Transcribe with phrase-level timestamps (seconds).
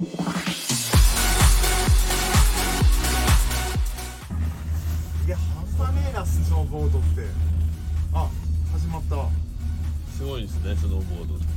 [0.00, 0.02] い
[5.28, 7.26] や半端ねえなスノーボードって。
[8.14, 8.26] あ
[8.72, 9.16] 始まった。
[9.16, 9.18] い
[10.16, 11.50] すごいですねスノーボードってね。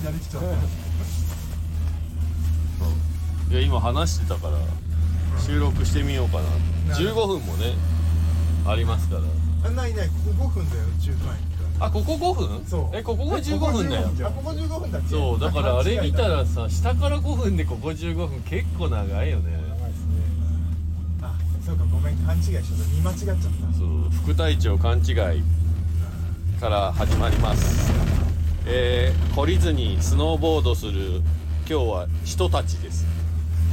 [0.00, 0.48] きなり来ちゃった。
[3.52, 4.58] いや今話してたから
[5.40, 6.42] 収録してみようかな。
[6.94, 7.76] なる15分もね
[8.66, 9.22] ありますから。
[9.68, 11.47] あないないここ5分だよ中間駅
[11.80, 12.64] あここ5分？
[12.66, 12.96] そう。
[12.96, 14.10] えここが15分だよ。
[14.24, 15.08] あここ15分だっけ？
[15.08, 19.52] そうだからあれ見たららさ下から5分でここ15分結構長いよね。
[19.52, 20.14] 長いですね
[21.22, 22.72] あそうかごめん勘違いしちゃった。
[22.94, 23.38] 見間違っちゃった。
[23.78, 25.14] そう副隊長勘違い
[26.60, 27.92] から始まります。
[28.66, 31.22] えー、懲りずにスノーボードする
[31.70, 33.06] 今日は人たちです。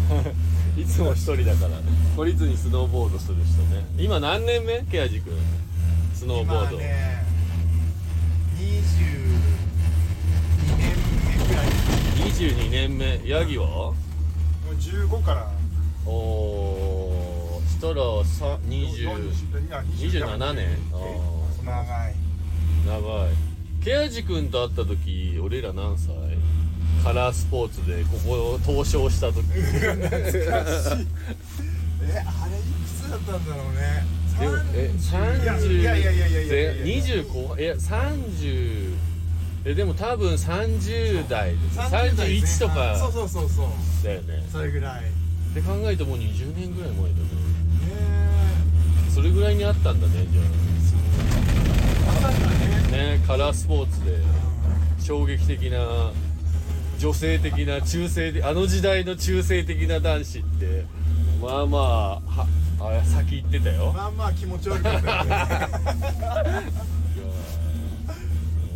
[0.78, 1.72] いつも一人だから。
[2.16, 3.86] 懲りずにスノーボードする人ね。
[3.98, 4.84] 今何年目？
[4.92, 5.34] ケアジ君。
[6.14, 6.78] スノーボード、
[8.55, 8.62] 22
[10.77, 10.95] 年
[11.38, 11.68] 目くらい。
[12.32, 13.66] 22年目ヤギは？
[13.68, 13.94] も
[14.72, 15.52] う15から。
[16.05, 19.31] おおしたらさ20
[19.98, 20.78] 27年。
[21.66, 22.16] 長い。
[22.86, 23.30] 長い。
[23.83, 26.14] ケアジ君と会った時俺ら何歳？
[27.03, 29.42] カラースポーツでここを東証した時。
[29.52, 31.08] 懐かしい。
[32.08, 34.06] えあれいくつだったんだろうね
[34.39, 38.95] でもえ30いやいやいやいやいやいやいや20後半いや30
[39.66, 41.80] えでも多分30代です。
[41.80, 43.67] 30代前31と半そうかそうそうそう。
[44.03, 44.45] だよね。
[44.52, 45.02] それぐらい。
[45.02, 45.11] ね
[45.55, 47.16] で考えるともう20年ぐらい前だね。
[49.08, 49.09] え。
[49.09, 50.42] それぐらいにあったんだねじゃ
[52.05, 52.38] まさかね。
[52.88, 54.20] あねカラースポーツで
[54.99, 56.11] 衝撃的な
[56.99, 60.86] 女性的な中性的あの時代の中性的な男子って
[61.42, 61.81] まあまあ
[62.27, 62.47] は
[62.89, 63.94] あ先行ってたよ。
[63.94, 65.30] まあまあ気持ち悪かったよね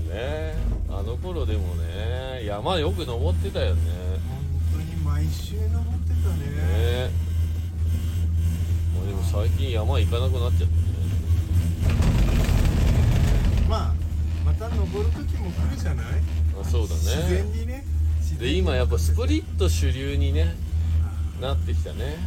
[0.10, 0.56] ね。
[0.90, 3.82] あの頃でもね山よく登ってたよね
[4.28, 4.40] 本
[4.74, 6.46] 当に毎週登ってたね。
[7.08, 7.12] ね。
[8.96, 10.82] もうでも最近山行かなくなっちゃったね
[13.70, 13.94] まあ
[14.46, 16.06] また登る時も来るじゃない？
[16.60, 17.86] あそうだ自然ねにね。
[18.20, 20.56] 自然にで今やっぱスプリット主流にね
[21.40, 22.18] なってきたね、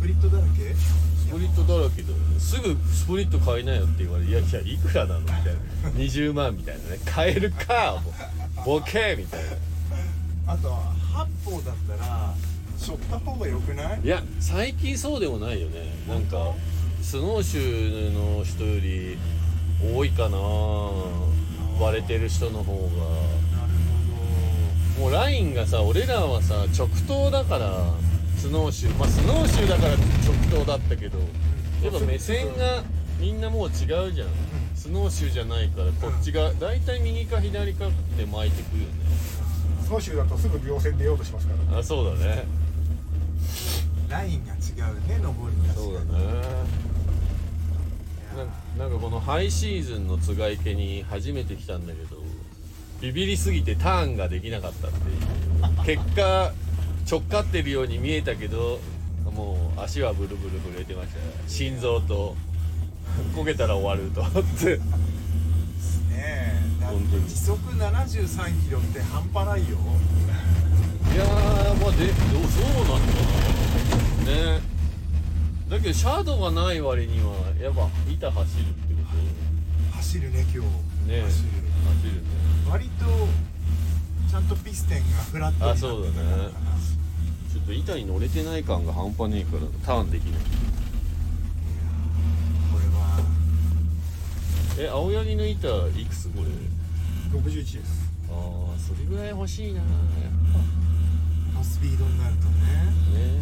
[0.00, 0.74] プリットだらけ？
[0.74, 2.08] スプリットだらけで
[2.40, 5.90] すぐスプリット買いなよって言われて「いやいやいくらなの?」みたいな。
[5.96, 6.98] 20万みたいなね。
[7.04, 8.02] 買えるか
[8.64, 9.40] ボケみたい
[10.46, 10.52] な。
[10.52, 10.70] あと
[11.12, 12.34] 八方だったら
[12.78, 14.00] しょった方が良くない？
[14.02, 15.84] いや最近そうでもないよね。
[16.08, 16.52] なんか
[17.02, 19.18] スノーシューの人より
[19.94, 20.38] 多いかな。
[21.78, 22.78] 割れてる人の方が。
[22.78, 27.70] なるもうラインがさ俺らはさ直投だから
[28.40, 28.96] スノーシュー。
[28.96, 31.18] まあスノーシューだから直投だったけど。
[31.84, 32.82] やっぱ目線が
[33.18, 34.28] みんなもう違うじゃん。
[34.74, 38.94] スノーシューじゃないからこっちが大体右か左かで巻いてくるよね。
[39.84, 41.78] スノーシューだとすぐ秒線出ようとしますから。
[41.78, 42.44] あそうだね。
[44.08, 44.56] ラインが違
[44.90, 46.08] うね登りがそうだね。
[48.78, 52.16] ななんかこのハイシーズンのつがい家に初めて来たんだけど
[53.02, 54.96] ビビりすぎてターンができなかったって
[55.92, 55.98] いう。
[55.98, 56.52] 結果
[57.04, 58.80] ちょっかってるように見えたけど
[59.34, 62.36] もう足はブルブル震えてましたよ心臓と
[63.34, 64.76] 焦げたら終わると思って。
[64.76, 64.82] ね
[66.10, 69.78] えだっ本当時速73キロって半端ないよ。
[71.12, 73.00] いやーまあでどうそうなのか
[74.26, 74.32] な。
[74.56, 74.60] ね。
[75.68, 79.00] だけどシャドウがない割にはやっぱ板走るってこ
[79.96, 80.58] 走るね今日。
[80.58, 80.64] と
[81.06, 81.48] ね走る。
[81.88, 82.28] 走るね。
[82.70, 83.04] 割と
[84.30, 86.14] ちゃんとピステンがフラットになってたあそうだね。
[86.14, 86.52] ちょっ
[87.70, 90.40] と板に乗れてない感が半端ねえからターンできない。
[92.72, 93.20] これは。
[94.78, 98.10] え青柳の板いくつこれ？61です。
[98.28, 99.78] ああそれぐらい欲しいな。
[99.78, 99.86] やっ
[101.54, 102.50] のスピードになるとね
[103.12, 103.18] ぱ。
[103.18, 103.38] ね。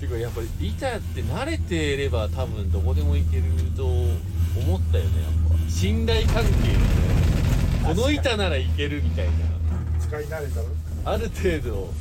[0.00, 3.44] てかやっぱり板って慣れてれば多分どこでも行ける
[3.76, 4.08] と思
[4.78, 5.70] ったよねやっぱ。
[5.70, 6.50] 信頼関係
[7.86, 9.32] この板ならいけるみたいな。
[10.00, 10.66] 使い慣れたら
[11.04, 11.92] ある程度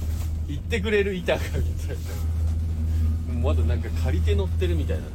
[0.47, 1.39] 行ってくれる板が。
[1.39, 1.67] みたいな
[3.41, 5.13] まだなんか借りて乗ってるみたいな感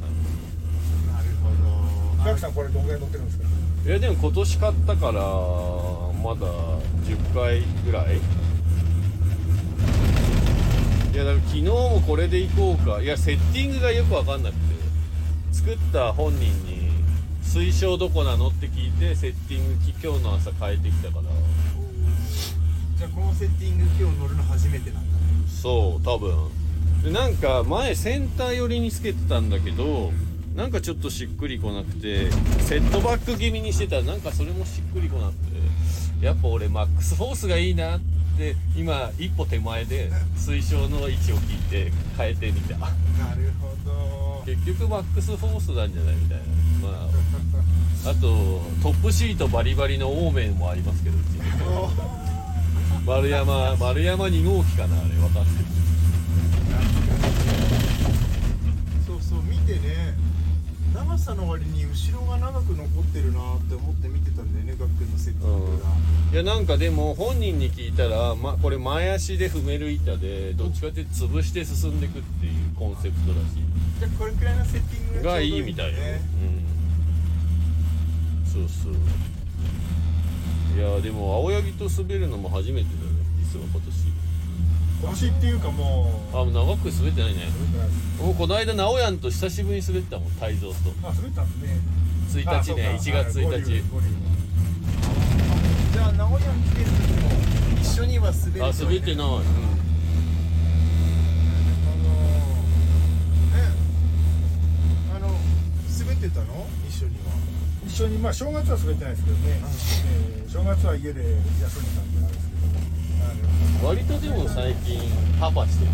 [1.14, 1.48] なるほ
[2.18, 2.24] ど。
[2.24, 2.80] ザクさんこれど。
[2.80, 3.44] んぐらい乗ってるんですか
[3.84, 5.18] じいやでも今年買ったからま
[6.34, 6.46] だ
[7.04, 8.16] 10回ぐらい。
[8.16, 8.20] い
[11.16, 13.02] やだから昨日もこれで行こうか。
[13.02, 14.68] いやセッティングがよく分かんなくて。
[15.50, 16.90] 作った本人に
[17.42, 21.22] 推奨どこなのって聞いてセッティング今日の朝変えてきたから
[23.38, 25.24] セッティング今日乗るの初めてなんだね
[25.62, 26.50] そう多分。
[27.04, 30.12] でなんか前センター寄りにつけてたんだけど
[30.56, 32.30] なんかちょっとしっくりこなくて
[32.62, 33.96] セットバック気味にしてた。
[33.96, 35.58] らなんかそれもしっくりこなくて。
[36.20, 42.76] やっぱ俺マックスフォースがいいなってで今一歩手前で推奨の位置を聞いて変えてみた。
[42.78, 44.42] なるほど。
[44.46, 46.44] 結局マックスフォースなんじゃないみたいな。
[46.88, 47.08] ま
[48.06, 51.24] ああとトップシートバリバリのオーメンもありますけどうち。
[51.34, 51.40] に
[53.06, 55.50] 丸山丸山2号機かなあれ分かって。
[55.58, 55.64] る
[59.06, 60.16] そうそう見てね。
[60.94, 65.88] 長さの割に後ろが長く残ってるなって思って見てたんだよねガックンのセッティングが、
[66.32, 73.54] いやなんかでも本人に聞いたら、ま、これ前足で踏める板でどっちかって潰して進んでいくっていうコンセプトらし。
[74.00, 76.20] じゃあこれくらいのセッティングいがいいみたいよ、ね
[78.44, 78.50] うん。
[78.50, 78.94] そうそう
[80.78, 83.10] いやでも青柳と滑るのも初めてだね
[83.42, 83.80] 実は今
[85.00, 87.48] 今年っていうかもう年あもう長く滑ってないね。
[88.16, 90.74] もうこの間直哉と久しぶりに滑ったもん泰造と。
[91.02, 91.66] あ滑ったんで
[92.28, 92.42] すね。
[92.44, 93.48] 1日ね1月1日。
[93.48, 94.06] 五流五流
[95.92, 96.92] じゃあ名古屋に来てる時
[97.22, 97.28] も
[97.80, 99.22] 一緒には滑るあ滑ってない、うん。
[99.24, 99.34] あの
[103.56, 103.66] え
[105.16, 105.26] あの
[105.98, 106.66] 滑ってたの？
[106.88, 107.34] 一緒には
[107.88, 113.88] 一緒にまあ正月は滑ってないですけどね、えー正月は家で休んでたんであれですけど。
[113.88, 115.00] 割とでも最近
[115.38, 115.90] パパしてる。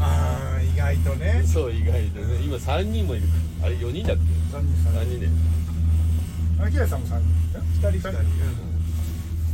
[0.00, 1.42] ああ意外とね。
[1.46, 2.36] そう意外とね。
[2.44, 3.28] 今3人もいる。
[3.62, 4.22] あれ4人だっけ
[4.56, 5.26] ？3人3 3人で。
[5.26, 7.28] 人秋谷さんも3人
[7.88, 8.22] 二人二人。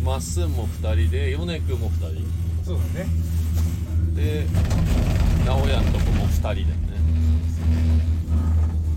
[0.04, 2.26] まっすんも2人で米君も2人。
[2.64, 3.06] そうだね。
[4.16, 4.46] で
[5.46, 6.72] 直哉のとこも2人だよね。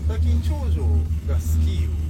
[0.08, 0.82] 最近長女
[1.28, 2.03] がスキーを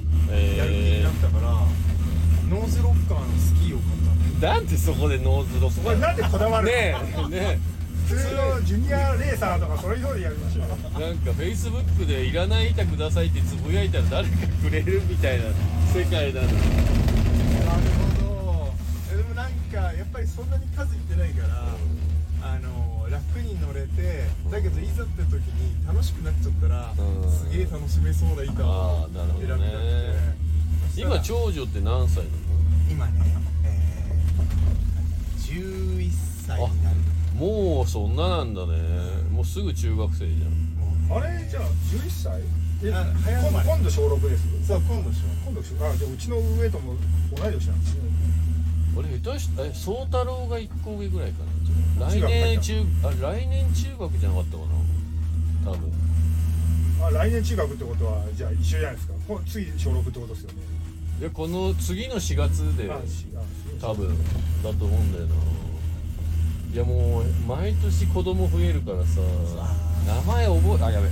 [2.51, 7.29] ノーズロッカーのスキーを買ったなんでそこでノーズロッこれなんでこだわるの？
[7.29, 7.59] ねえね
[8.07, 10.63] 普通のジュニアレーサーとかそれ以上でやりましょ。
[10.63, 10.67] う
[10.99, 15.45] えなんかフェイスブックでいらない板くださいってつぶやいたら誰かくれるみたいな
[15.89, 16.49] 世界なの。
[16.49, 16.61] なる
[18.21, 18.73] ほど。
[19.11, 21.77] えでもなんかやっぱりそんなに数いってないから、
[22.43, 27.31] あの楽に乗れてだけどいざって時に楽しくなっちゃったら、うん。
[27.33, 29.49] すげえ楽しめそうな板をあーなるほどね。
[29.49, 30.44] 選びたくて
[30.97, 32.37] 今長女って何歳なの？
[32.91, 33.13] 今ね、
[33.65, 36.11] えー、11
[36.47, 36.97] 歳になる。
[37.35, 38.79] もうそんななんだね。
[39.33, 41.19] もうすぐ中学生じゃん。
[41.19, 41.49] あれ？
[41.49, 42.41] じゃあ11歳？
[42.85, 43.03] え今
[43.51, 44.69] 度今度小6です？
[44.69, 46.95] そう今度しよ今度小あじゃあうちの上とも
[47.35, 48.01] 同い年なんですね。
[48.97, 51.43] 俺下手しえ宗太郎が1個上ぐらいか
[51.99, 52.07] な。
[52.11, 54.63] 来年中あ来年中学じゃなかったか
[55.65, 55.73] な？
[55.73, 55.93] 多分。
[57.03, 59.15] あ来年中学ってことはじゃあ一緒じゃないですか。
[59.27, 60.57] こ次小6ってことですよね
[61.21, 62.91] いやこの次の4月で
[63.81, 64.17] 多分
[64.63, 65.35] だと思うんだよな。
[66.73, 69.21] いやもう毎年子供増えるからさ
[70.07, 71.09] 名前覚えあやべ。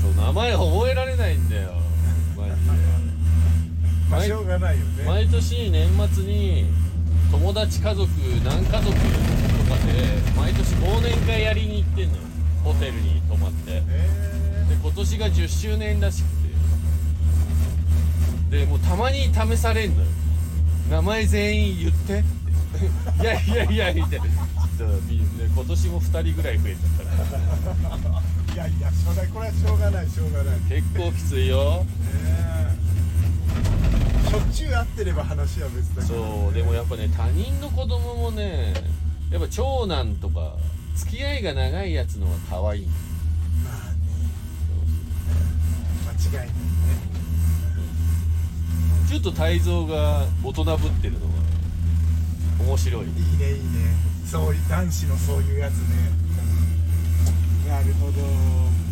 [0.00, 1.72] そう名前覚えられないんだよ。
[2.36, 2.56] マジで。
[4.10, 5.04] まあしょうがないよね。
[5.06, 6.66] 毎年年末に
[7.30, 8.08] 友達家族
[8.44, 8.92] 何家族とかで
[10.36, 12.22] 毎年忘年会やりに行ってんのよ。
[12.64, 13.70] ホテルに泊まって。
[13.70, 16.41] でえ今年が10周年らしくて
[18.52, 20.08] でもうたまに試されんのよ。
[20.90, 22.22] 名前全員言って。
[23.22, 24.26] いやいやいやみたいな。
[25.54, 30.56] 今年も2人ぐらい増えちゃったからー、いやいやしょうがないこれはしょうがないしょうがない。
[30.56, 31.86] ね結構きついよ。
[32.04, 32.76] え。
[34.28, 38.74] しょっちゅう会ってれば話は別だけど、そうでもやっぱね他人の子供もね
[39.30, 40.58] やっぱ長男とか
[40.96, 42.86] 付き合いが長いやつの方が可愛い。
[43.64, 43.98] まあね。
[46.30, 46.52] 間違いないね
[49.08, 51.26] ちょっと泰造が大人ぶってるのが
[52.66, 53.06] 面白い。
[53.06, 53.60] いいねいいね。
[54.24, 56.10] そういう男子のそういうやつね。
[57.68, 58.82] なるほど。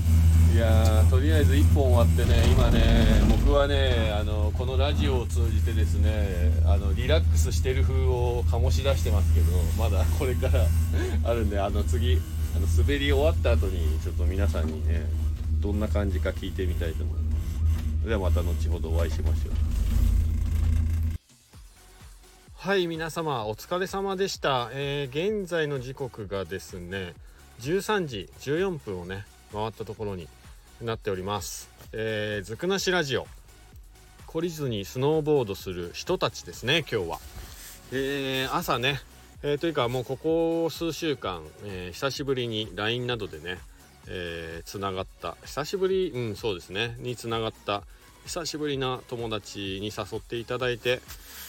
[0.52, 2.83] いやーとりあえず1本終わってね今ね
[3.31, 10.67] 僕はねあのこのラジオを通じてですねあのリラックスしてる風を醸し出してますけどまだこれから
[11.31, 12.21] あるんであの次
[12.57, 15.07] あの滑り終わった後にちょっと皆さんにね
[15.61, 17.21] どんな感じか聞いてみたいと思いま
[18.02, 18.09] す。
[18.09, 19.69] ではまた後ほどお会いしましょう
[22.62, 27.14] はい皆様お疲れ様でした、えー現在の時刻がですね
[27.61, 30.29] 13時14分をね回ったところに
[30.83, 33.26] なっております、えー、ずくなしラジオ。
[34.26, 37.19] 懲りずにスノーボードする人たちですね今日は、
[37.93, 39.00] えー朝ね、
[39.43, 43.59] えーというかもうここ数週間、えー久しぶりに LINE などでね
[44.07, 45.38] えーがった。
[45.47, 46.95] 久しぶりうんそうですね。
[46.99, 47.85] につながった
[48.32, 51.00] 久しぶりな友達に誘っていただいて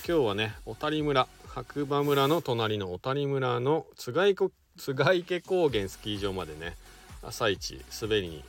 [0.08, 4.46] 今日はね小谷村白馬村の隣の小谷村の津賀池
[4.80, 6.76] 津賀池高原スキー場までね
[7.22, 8.44] 朝一滑りに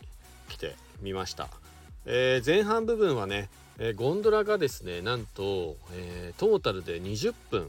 [0.48, 1.48] 来てみました、
[2.06, 7.68] えー前半部分はね、えーゴンドラがですねなんと、えートータルで20分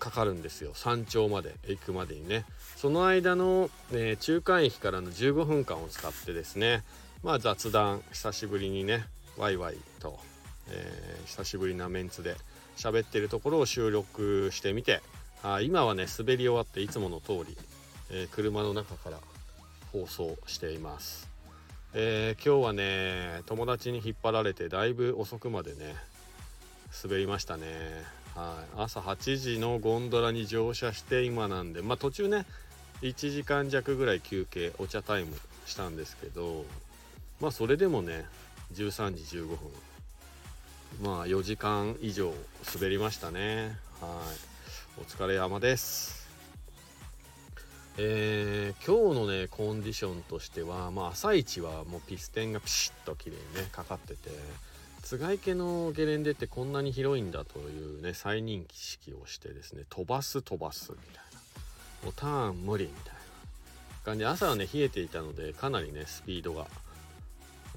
[0.00, 0.72] かかるんですよ。
[0.74, 2.44] 山頂まで行くまでにね。
[2.74, 6.82] その間の、え中間駅からの15分間を使ってですね
[7.22, 9.06] まあ雑談久しぶりにね
[9.36, 10.18] ワイワイと、
[10.68, 12.36] えー、久しぶりなメンツで
[12.76, 15.00] 喋ってるところを収録してみて
[15.42, 17.56] あ今はね滑り終わっていつもの通り、
[18.10, 19.18] えー、車の中から
[19.92, 21.28] 放送しています、
[21.92, 25.94] えー、今日はね友達に引っ張られてだいぶ遅くまでね
[27.02, 27.66] 滑りましたね。
[28.36, 28.82] はい。
[28.82, 32.46] 朝8時のゴンドラに乗車して今なんでまあ途中ね
[33.02, 35.36] 1時間弱ぐらい休憩お茶タイム
[35.66, 36.64] したんですけど
[37.40, 38.24] まあそれでもね
[38.74, 39.58] 13時15分。
[41.02, 42.32] まあ4時間以上
[42.74, 43.78] 滑りましたね。
[44.00, 44.08] は
[44.98, 45.00] い。
[45.00, 46.28] お疲れ様です。
[47.96, 54.30] えー、今日のねコンディションとしてはまあ朝一はもうピステンがピシッと綺麗にねかかってて
[55.02, 61.24] 津賀池のゲレンデってこんなに広いんだというね再認識をしてですね飛ばす飛ばすみたいな。
[62.04, 63.20] もうターン無理みたいな
[64.04, 66.66] 感じで朝はね冷えていたのでかなりねスピードが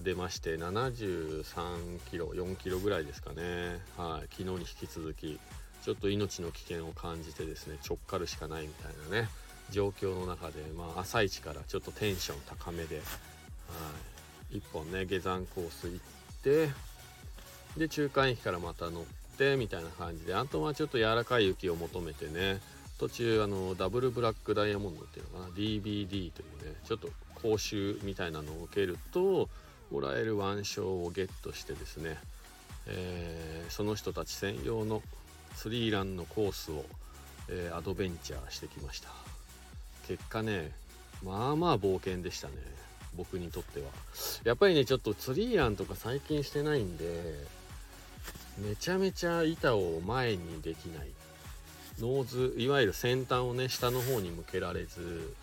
[0.04, 3.80] 出まして73キロ4キロぐらいですかね。
[3.98, 4.28] はい。
[4.32, 5.40] 昨日に引き続き
[5.88, 9.30] ちょっと命の危険を感じてですねちょっかるしかないみたいなね
[9.70, 13.02] 状況の中で、まあ、朝一からちょっとテンション高めで、は
[14.52, 16.00] い、1本ね下山コース行っ
[16.44, 16.70] て
[17.78, 19.04] で中間駅からまた乗っ
[19.38, 22.60] てみたいな感じであとはちょっと柔らかい雪を求めてね
[23.00, 29.48] 途中あのダブルブラックダイヤモンドっていうのかな DBD というねちょっと講習みたいなのを受けると
[29.92, 32.18] もらえる腕章をゲットしてですね、
[32.88, 35.02] えー、その人たち専用の
[35.56, 36.86] スリーランのコースを、
[37.50, 39.10] えー、アドベンチャーしてきました。
[40.08, 40.72] 結果ね
[41.24, 42.54] まあまあ冒険でしたね。
[43.16, 43.88] 僕にとっては。
[44.44, 47.46] やっぱりねちょっとツリーランとか最近してないんで
[48.60, 51.08] めちゃめちゃ板を前にできない。
[52.00, 55.34] ノーズいわゆる先端をね下の方に向けられず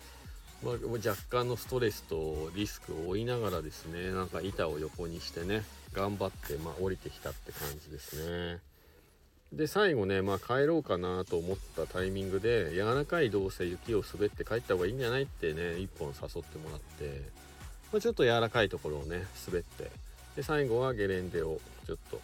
[0.63, 8.59] まあ、若干のストレスとリスクを負いながらですねなんか板を横にしてね頑張って、まあ、降りてきたって感じですね。
[9.53, 17.21] で最後ね、まあ、帰ろうかなと思ったタイミングで柔らかいどうせ雪を滑って帰った方がいいんじゃないってね1本誘ってもらって、
[17.93, 19.91] まあ、ちょっと柔らかいところをね滑って
[20.35, 22.19] で最後はゲレンデをちょっと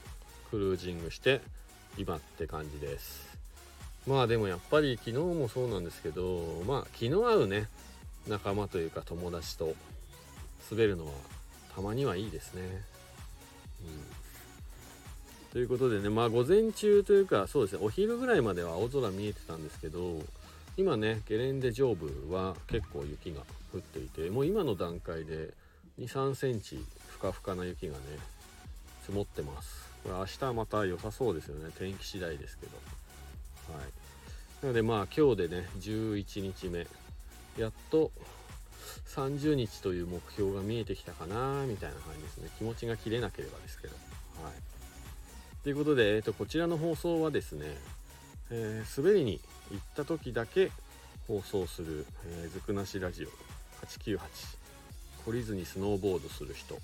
[0.49, 1.41] クルージングして
[1.97, 3.31] 今って感じです。
[4.07, 7.67] まあでもやっぱり昨日もそうなんですけどまあ気の合うね
[8.27, 9.73] 仲間というか友達と
[10.69, 11.11] 滑るのは
[11.75, 12.61] たまにはいいですね。
[13.81, 20.21] うん、ということでねまあ午前中というかそうですねお昼ぐらいまでは青空見えてたんですけど
[20.77, 23.41] 今ねゲレンデ上部は結構雪が
[23.73, 25.49] 降っていてもう今の段階で
[25.99, 27.99] 2 3センチふかふかな雪がね
[29.01, 29.89] 積もってます。
[30.03, 31.71] これ明日また良さそうですよね。
[31.77, 32.77] 天気次第ですけど。
[33.73, 33.85] はい。
[34.61, 36.87] なのでまあ今日でね11日目。
[37.57, 38.11] やっと
[39.07, 42.49] 30日という目標が見えてきたかなみたいな感じですね。
[42.57, 43.95] 気持ちが切れなければですけど。
[44.43, 44.53] はい。
[45.63, 47.65] ということで、えー、とこちらの放送はですね、
[48.49, 49.39] えー、滑りに
[49.71, 50.71] 行った時だけ
[51.27, 53.27] 放送する、えー、ずくなしラジオ
[53.85, 54.19] 898
[55.25, 56.75] 懲りずにスノーボードする人。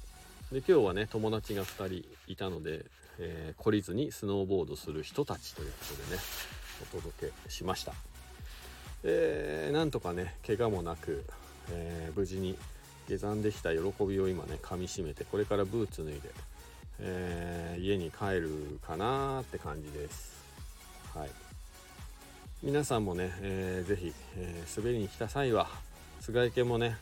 [0.51, 2.86] で今日はね友達が2人いたので、
[3.19, 6.21] えー、懲りずにスノーボードする人たちということでね
[6.93, 8.16] お届けしました。
[9.04, 11.24] えー、なんとかね怪我もなく、
[11.72, 12.58] えー、無事に
[13.08, 16.22] 下山できた喜びを今ねかみしめてこれからブーツ脱いで、
[17.00, 20.38] えー、家に帰るかなって感じです。
[21.16, 21.30] はい。
[22.63, 25.68] 皆さんもね、えー、ぜひ、えー、滑りに来た際は
[26.20, 26.98] 菅池もね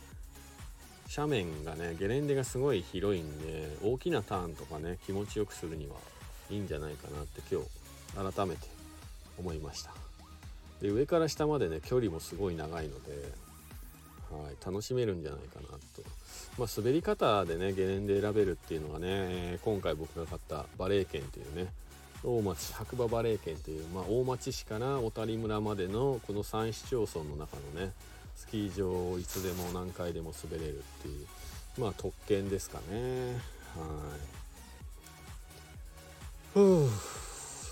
[1.16, 5.96] 斜面がねゲレンデがすごい広いんで大きなターンとかね気持ちよくするには
[6.50, 8.68] いいんじゃないかなって今日改めて
[9.38, 10.05] 思いました。
[10.82, 13.12] で上から下までね距離もすごい長いので、
[14.32, 15.77] はい、楽しめるんじゃないかなと、
[16.58, 21.72] まあ、滑り方でねゲレンデ選べるっていうのがね、え、今回僕が買ったバレー券というね
[22.24, 27.91] 大町白馬バレー券という、まあ、大町市から小谷村までのこの3市町村の中のね
[28.36, 31.27] スキー場をいつでも何回でも滑れるっていう
[31.77, 33.34] まあ特権ですかね。
[33.75, 34.36] はい。
[36.53, 36.89] ふう。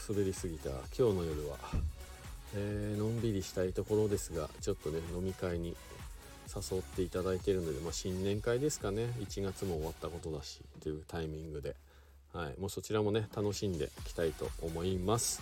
[0.09, 0.69] 滑りすぎた。
[0.69, 1.57] 今日の夜は。
[2.55, 5.75] えー、のんびりしたいところですがちょっとね飲み会に
[6.53, 9.13] 誘っていただいてるので、まあ、新年会ですかね。
[9.19, 11.75] 1月も終わったことだしというタイミングで、
[12.33, 15.41] はい、もうそちらもね楽しんでいきたいと思います。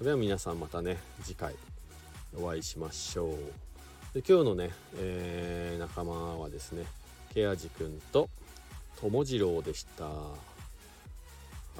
[0.00, 1.54] では皆さんまたね次回
[2.40, 3.30] お会いしましょう。
[4.14, 6.84] で今日のね、えー、仲間はですね
[7.34, 8.30] ケアジくんと
[9.00, 10.47] 友次郎でした。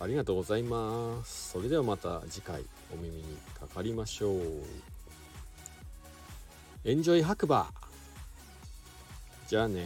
[0.00, 1.50] ありがとうございます。
[1.50, 3.25] それではまた次回お耳に
[3.59, 4.40] かかりましょう。
[6.85, 7.67] エンジョイ白馬
[9.49, 9.85] じゃあね